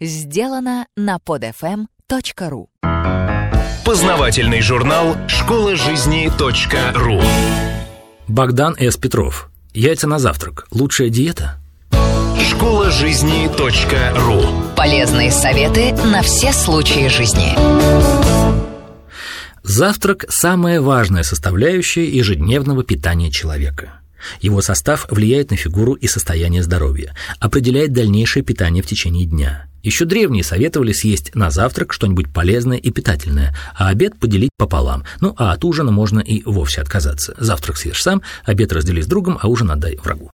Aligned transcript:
сделано 0.00 0.86
на 0.96 1.16
podfm.ru 1.16 2.66
Познавательный 3.84 4.62
журнал 4.62 5.16
«Школа 5.28 5.76
жизни 5.76 6.30
.ру» 6.94 7.20
Богдан 8.26 8.74
С. 8.78 8.96
Петров. 8.96 9.50
Яйца 9.74 10.06
на 10.06 10.18
завтрак. 10.18 10.66
Лучшая 10.70 11.10
диета? 11.10 11.60
Школа 12.40 12.90
жизни 12.90 13.46
.ру 14.16 14.74
Полезные 14.74 15.30
советы 15.30 15.92
на 15.92 16.22
все 16.22 16.52
случаи 16.52 17.08
жизни. 17.08 17.54
Завтрак– 19.62 20.26
самая 20.28 20.80
важная 20.80 21.22
составляющая 21.22 22.06
ежедневного 22.06 22.84
питания 22.84 23.30
человека. 23.30 24.00
Его 24.40 24.62
состав 24.62 25.06
влияет 25.10 25.50
на 25.50 25.56
фигуру 25.56 25.94
и 25.94 26.06
состояние 26.06 26.62
здоровья, 26.62 27.14
определяет 27.40 27.92
дальнейшее 27.92 28.42
питание 28.42 28.82
в 28.82 28.86
течение 28.86 29.26
дня. 29.26 29.66
Еще 29.82 30.06
древние 30.06 30.42
советовали 30.42 30.92
съесть 30.92 31.34
на 31.34 31.50
завтрак 31.50 31.92
что-нибудь 31.92 32.32
полезное 32.32 32.78
и 32.78 32.90
питательное, 32.90 33.54
а 33.76 33.88
обед 33.88 34.18
поделить 34.18 34.50
пополам. 34.56 35.04
Ну, 35.20 35.34
а 35.36 35.52
от 35.52 35.62
ужина 35.64 35.92
можно 35.92 36.20
и 36.20 36.42
вовсе 36.44 36.80
отказаться. 36.80 37.34
Завтрак 37.38 37.76
съешь 37.76 38.02
сам, 38.02 38.22
обед 38.44 38.72
раздели 38.72 39.02
с 39.02 39.06
другом, 39.06 39.38
а 39.40 39.46
ужин 39.46 39.70
отдай 39.70 39.98
врагу. 40.02 40.30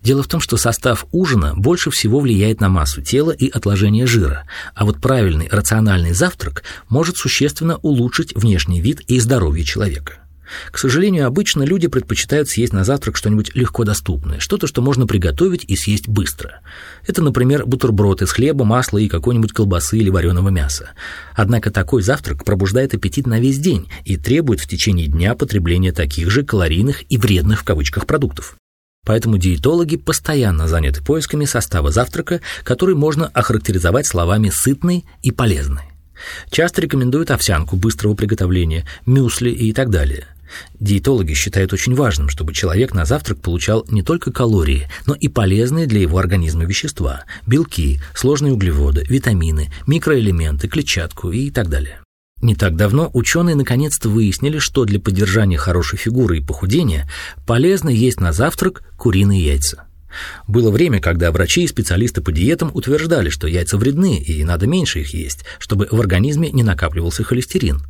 Дело 0.00 0.24
в 0.24 0.26
том, 0.26 0.40
что 0.40 0.56
состав 0.56 1.06
ужина 1.12 1.54
больше 1.56 1.92
всего 1.92 2.18
влияет 2.18 2.60
на 2.60 2.68
массу 2.68 3.02
тела 3.02 3.30
и 3.30 3.48
отложение 3.48 4.06
жира, 4.06 4.48
а 4.74 4.84
вот 4.84 5.00
правильный 5.00 5.48
рациональный 5.48 6.12
завтрак 6.12 6.64
может 6.88 7.16
существенно 7.16 7.76
улучшить 7.78 8.34
внешний 8.34 8.80
вид 8.80 9.00
и 9.06 9.20
здоровье 9.20 9.64
человека. 9.64 10.21
К 10.70 10.78
сожалению, 10.78 11.26
обычно 11.26 11.62
люди 11.62 11.88
предпочитают 11.88 12.48
съесть 12.48 12.72
на 12.72 12.84
завтрак 12.84 13.16
что-нибудь 13.16 13.54
легко 13.54 13.84
доступное, 13.84 14.38
что-то, 14.38 14.66
что 14.66 14.82
можно 14.82 15.06
приготовить 15.06 15.64
и 15.66 15.76
съесть 15.76 16.08
быстро. 16.08 16.60
Это, 17.06 17.22
например, 17.22 17.66
бутерброд 17.66 18.22
из 18.22 18.32
хлеба, 18.32 18.64
масла 18.64 18.98
и 18.98 19.08
какой-нибудь 19.08 19.52
колбасы 19.52 19.98
или 19.98 20.10
вареного 20.10 20.48
мяса. 20.50 20.90
Однако 21.34 21.70
такой 21.70 22.02
завтрак 22.02 22.44
пробуждает 22.44 22.94
аппетит 22.94 23.26
на 23.26 23.40
весь 23.40 23.58
день 23.58 23.88
и 24.04 24.16
требует 24.16 24.60
в 24.60 24.68
течение 24.68 25.06
дня 25.06 25.34
потребления 25.34 25.92
таких 25.92 26.30
же 26.30 26.44
калорийных 26.44 27.10
и 27.10 27.16
вредных 27.16 27.60
в 27.60 27.64
кавычках 27.64 28.06
продуктов. 28.06 28.56
Поэтому 29.04 29.36
диетологи 29.36 29.96
постоянно 29.96 30.68
заняты 30.68 31.02
поисками 31.02 31.44
состава 31.44 31.90
завтрака, 31.90 32.40
который 32.62 32.94
можно 32.94 33.26
охарактеризовать 33.26 34.06
словами 34.06 34.50
«сытный» 34.50 35.04
и 35.22 35.32
«полезный». 35.32 35.82
Часто 36.50 36.82
рекомендуют 36.82 37.32
овсянку 37.32 37.76
быстрого 37.76 38.14
приготовления, 38.14 38.86
мюсли 39.06 39.50
и 39.50 39.72
так 39.72 39.90
далее. 39.90 40.26
Диетологи 40.78 41.34
считают 41.34 41.72
очень 41.72 41.94
важным, 41.94 42.28
чтобы 42.28 42.54
человек 42.54 42.94
на 42.94 43.04
завтрак 43.04 43.40
получал 43.40 43.84
не 43.88 44.02
только 44.02 44.32
калории, 44.32 44.88
но 45.06 45.14
и 45.14 45.28
полезные 45.28 45.86
для 45.86 46.00
его 46.00 46.18
организма 46.18 46.64
вещества– 46.64 47.24
белки, 47.46 48.00
сложные 48.14 48.52
углеводы, 48.52 49.04
витамины, 49.08 49.72
микроэлементы, 49.86 50.68
клетчатку 50.68 51.30
и 51.30 51.50
так 51.50 51.68
далее. 51.68 52.00
Не 52.42 52.56
так 52.56 52.74
давно 52.74 53.08
ученые 53.14 53.54
наконец-то 53.54 54.08
выяснили, 54.08 54.58
что 54.58 54.84
для 54.84 54.98
поддержания 54.98 55.56
хорошей 55.56 55.96
фигуры 55.96 56.38
и 56.38 56.42
похудения 56.42 57.08
полезно 57.46 57.88
есть 57.88 58.20
на 58.20 58.32
завтрак 58.32 58.82
куриные 58.96 59.46
яйца. 59.46 59.84
Было 60.48 60.70
время, 60.70 61.00
когда 61.00 61.30
врачи 61.30 61.62
и 61.62 61.68
специалисты 61.68 62.20
по 62.20 62.32
диетам 62.32 62.70
утверждали, 62.74 63.30
что 63.30 63.46
яйца 63.46 63.78
вредны 63.78 64.18
и 64.18 64.44
надо 64.44 64.66
меньше 64.66 65.00
их 65.00 65.14
есть, 65.14 65.44
чтобы 65.58 65.88
в 65.90 66.00
организме 66.00 66.50
не 66.50 66.62
накапливался 66.62 67.24
холестерин. 67.24 67.82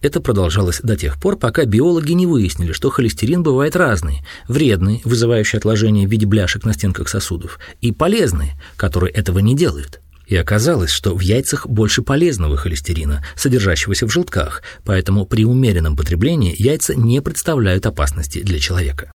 Это 0.00 0.20
продолжалось 0.20 0.80
до 0.82 0.96
тех 0.96 1.20
пор, 1.20 1.36
пока 1.36 1.64
биологи 1.64 2.12
не 2.12 2.26
выяснили, 2.26 2.72
что 2.72 2.90
холестерин 2.90 3.42
бывает 3.42 3.76
разный– 3.76 4.24
вредный, 4.48 5.02
вызывающий 5.04 5.58
отложение 5.58 6.06
в 6.06 6.10
виде 6.10 6.26
бляшек 6.26 6.64
на 6.64 6.72
стенках 6.72 7.08
сосудов, 7.08 7.58
и 7.80 7.92
полезный, 7.92 8.52
который 8.76 9.10
этого 9.10 9.38
не 9.38 9.54
делает– 9.54 10.00
и 10.28 10.36
оказалось, 10.36 10.90
что 10.90 11.16
в 11.16 11.20
яйцах 11.20 11.66
больше 11.66 12.02
полезного 12.02 12.56
холестерина, 12.58 13.24
содержащегося 13.34 14.06
в 14.06 14.10
желтках, 14.10 14.62
поэтому 14.84 15.24
при 15.24 15.44
умеренном 15.44 15.96
потреблении 15.96 16.54
яйца 16.56 16.94
не 16.94 17.22
представляют 17.22 17.86
опасности 17.86 18.42
для 18.42 18.58
человека. 18.58 19.10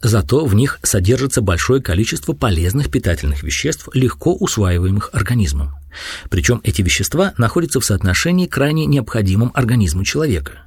Зато 0.00 0.44
в 0.44 0.54
них 0.54 0.80
содержится 0.82 1.42
большое 1.42 1.80
количество 1.80 2.32
полезных 2.32 2.90
питательных 2.90 3.42
веществ, 3.42 3.88
легко 3.94 4.34
усваиваемых 4.34 5.10
организмом. 5.12 5.74
Причем 6.28 6.60
эти 6.64 6.82
вещества 6.82 7.34
находятся 7.38 7.80
в 7.80 7.84
соотношении 7.84 8.46
крайне 8.46 8.86
необходимом 8.86 9.52
организму 9.54 10.04
человека. 10.04 10.64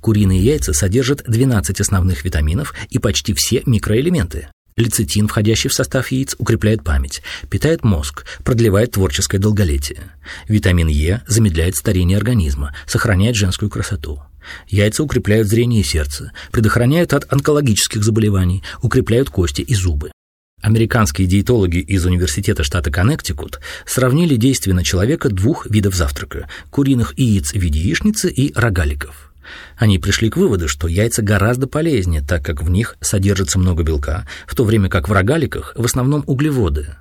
Куриные 0.00 0.40
яйца 0.40 0.72
содержат 0.72 1.24
12 1.26 1.80
основных 1.80 2.24
витаминов 2.24 2.74
и 2.90 2.98
почти 2.98 3.34
все 3.34 3.62
микроэлементы. 3.66 4.48
Лецитин, 4.78 5.26
входящий 5.26 5.70
в 5.70 5.72
состав 5.72 6.12
яиц, 6.12 6.36
укрепляет 6.38 6.84
память, 6.84 7.22
питает 7.48 7.82
мозг, 7.82 8.26
продлевает 8.44 8.92
творческое 8.92 9.38
долголетие. 9.38 10.12
Витамин 10.48 10.88
Е 10.88 11.22
замедляет 11.26 11.76
старение 11.76 12.18
организма, 12.18 12.74
сохраняет 12.86 13.36
женскую 13.36 13.70
красоту. 13.70 14.20
Яйца 14.68 15.02
укрепляют 15.02 15.48
зрение 15.48 15.80
и 15.80 15.84
сердце, 15.84 16.32
предохраняют 16.52 17.14
от 17.14 17.32
онкологических 17.32 18.04
заболеваний, 18.04 18.62
укрепляют 18.82 19.30
кости 19.30 19.62
и 19.62 19.74
зубы. 19.74 20.12
Американские 20.60 21.26
диетологи 21.26 21.78
из 21.78 22.04
Университета 22.04 22.62
штата 22.62 22.90
Коннектикут 22.90 23.60
сравнили 23.86 24.36
действие 24.36 24.74
на 24.74 24.84
человека 24.84 25.30
двух 25.30 25.66
видов 25.70 25.94
завтрака– 25.94 26.50
куриных 26.70 27.18
яиц 27.18 27.52
в 27.52 27.56
виде 27.56 27.80
яичницы 27.80 28.30
и 28.30 28.52
рогаликов. 28.54 29.32
Они 29.76 29.98
пришли 29.98 30.30
к 30.30 30.36
выводу, 30.36 30.68
что 30.68 30.88
яйца 30.88 31.22
гораздо 31.22 31.66
полезнее, 31.66 32.22
так 32.22 32.44
как 32.44 32.62
в 32.62 32.70
них 32.70 32.96
содержится 33.00 33.58
много 33.58 33.82
белка, 33.82 34.26
в 34.46 34.54
то 34.54 34.64
время 34.64 34.88
как 34.88 35.08
в 35.08 35.12
рогаликах 35.12 35.72
в 35.76 35.84
основном 35.84 36.24
углеводы. 36.26 36.96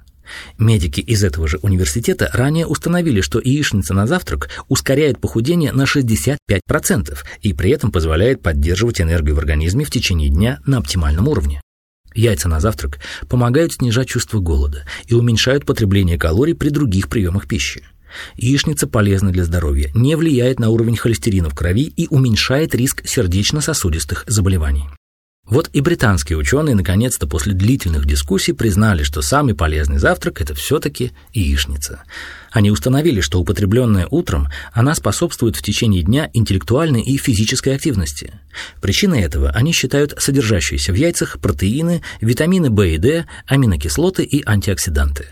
Медики 0.57 1.01
из 1.01 1.23
этого 1.23 1.47
же 1.47 1.57
университета 1.61 2.29
ранее 2.33 2.65
установили, 2.65 3.21
что 3.21 3.39
яичница 3.39 3.93
на 3.93 4.07
завтрак 4.07 4.49
ускоряет 4.67 5.19
похудение 5.19 5.71
на 5.71 5.83
65% 5.83 7.17
и 7.41 7.53
при 7.53 7.71
этом 7.71 7.91
позволяет 7.91 8.41
поддерживать 8.41 9.01
энергию 9.01 9.35
в 9.35 9.39
организме 9.39 9.85
в 9.85 9.91
течение 9.91 10.29
дня 10.29 10.59
на 10.65 10.77
оптимальном 10.77 11.27
уровне. 11.27 11.61
Яйца 12.13 12.47
на 12.47 12.61
завтрак 12.61 12.99
помогают 13.27 13.73
снижать 13.73 14.07
чувство 14.07 14.39
голода 14.39 14.85
и 15.07 15.13
уменьшают 15.13 15.65
потребление 15.65 16.17
калорий 16.17 16.55
при 16.55 16.69
других 16.69 17.09
приемах 17.09 17.47
пищи. 17.47 17.83
Яичница 18.35 18.87
полезна 18.87 19.31
для 19.31 19.43
здоровья, 19.43 19.91
не 19.93 20.15
влияет 20.15 20.59
на 20.59 20.69
уровень 20.69 20.97
холестерина 20.97 21.49
в 21.49 21.55
крови 21.55 21.83
и 21.85 22.07
уменьшает 22.09 22.75
риск 22.75 23.05
сердечно-сосудистых 23.05 24.23
заболеваний. 24.27 24.85
Вот 25.47 25.69
и 25.73 25.81
британские 25.81 26.39
ученые 26.39 26.73
наконец-то 26.73 27.27
после 27.27 27.53
длительных 27.53 28.07
дискуссий 28.07 28.51
признали, 28.51 29.03
что 29.03 29.21
самый 29.21 29.53
полезный 29.53 29.99
завтрак– 29.99 30.41
это 30.41 30.55
все-таки 30.55 31.11
яичница. 31.33 32.01
Они 32.51 32.71
установили, 32.71 33.21
что 33.21 33.39
употребленная 33.39 34.07
утром, 34.09 34.47
она 34.73 34.95
способствует 34.95 35.55
в 35.55 35.61
течение 35.61 36.01
дня 36.01 36.31
интеллектуальной 36.33 37.03
и 37.03 37.17
физической 37.17 37.75
активности. 37.75 38.33
Причиной 38.81 39.21
этого 39.21 39.51
они 39.51 39.71
считают 39.71 40.15
содержащиеся 40.17 40.91
в 40.91 40.95
яйцах 40.95 41.39
протеины, 41.39 42.01
витамины 42.21 42.71
В 42.71 42.81
и 42.81 42.97
D, 42.97 43.25
аминокислоты 43.45 44.23
и 44.23 44.41
антиоксиданты. 44.43 45.27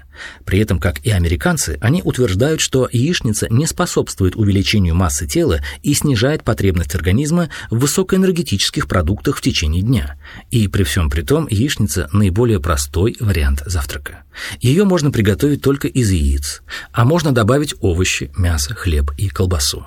При 0.46 0.59
этом, 0.59 0.79
как 0.79 1.00
и 1.06 1.09
американцы, 1.12 1.78
они 1.81 2.01
утверждают, 2.03 2.62
что 2.62 2.88
яичница 2.91 3.47
не 3.50 3.66
способствует 3.66 4.35
увеличению 4.35 4.96
массы 4.96 5.28
тела 5.28 5.62
и 5.81 5.94
снижает 5.94 6.44
потребность 6.44 6.96
организма 6.96 7.50
в 7.69 7.79
высокоэнергетических 7.79 8.88
продуктах 8.88 9.38
в 9.38 9.41
течение 9.41 9.81
дня. 9.81 10.18
И 10.52 10.68
при 10.68 10.84
всем 10.84 11.09
при 11.09 11.22
том, 11.22 11.47
яичница– 11.50 12.09
наиболее 12.13 12.59
простой 12.59 13.16
вариант 13.19 13.63
завтрака. 13.66 14.23
Ее 14.62 14.84
можно 14.84 15.12
приготовить 15.12 15.62
только 15.62 15.88
из 15.88 16.12
яиц, 16.12 16.62
а 16.91 17.06
можно 17.06 17.31
добавить 17.31 17.75
овощи, 17.81 18.31
мясо, 18.38 18.73
хлеб 18.73 19.12
и 19.18 19.29
колбасу. 19.29 19.85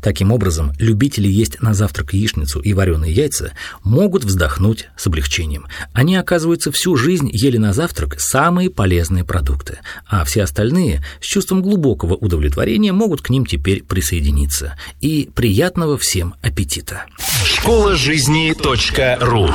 Таким 0.00 0.32
образом, 0.32 0.72
любители 0.78 1.28
есть 1.28 1.60
на 1.60 1.74
завтрак 1.74 2.14
яичницу 2.14 2.60
и 2.60 2.72
вареные 2.72 3.12
яйца 3.12 3.52
могут 3.82 4.24
вздохнуть 4.24 4.88
с 4.96 5.06
облегчением. 5.06 5.66
Они, 5.92 6.16
оказывается, 6.16 6.72
всю 6.72 6.96
жизнь 6.96 7.28
ели 7.32 7.56
на 7.56 7.72
завтрак 7.72 8.20
самые 8.20 8.70
полезные 8.70 9.24
продукты, 9.24 9.78
а 10.06 10.24
все 10.24 10.42
остальные 10.42 11.04
с 11.20 11.24
чувством 11.24 11.62
глубокого 11.62 12.14
удовлетворения 12.14 12.92
могут 12.92 13.22
к 13.22 13.30
ним 13.30 13.46
теперь 13.46 13.82
присоединиться. 13.82 14.76
И 15.00 15.28
приятного 15.34 15.98
всем 15.98 16.34
аппетита! 16.42 17.04
Школа 17.44 17.96
жизни 17.96 18.54
.ру 19.20 19.48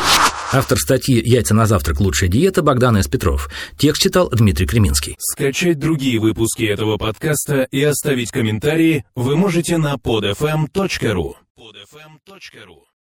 Автор 0.54 0.78
статьи 0.78 1.20
«Яйца 1.20 1.56
на 1.56 1.66
завтрак. 1.66 2.00
Лучшая 2.00 2.30
диета» 2.30 2.62
Богдан 2.62 2.98
С. 2.98 3.08
Петров. 3.08 3.50
Текст 3.76 4.04
читал 4.04 4.30
Дмитрий 4.30 4.68
Креминский. 4.68 5.16
Скачать 5.18 5.80
другие 5.80 6.20
выпуски 6.20 6.64
этого 6.64 6.98
подкаста 6.98 7.64
и 7.72 7.82
оставить 7.82 8.30
комментарии 8.30 9.04
вы 9.16 9.36
можете 9.36 9.78
на 9.78 9.96
podfm.ru. 9.96 11.34
podfm.ru 11.58 12.93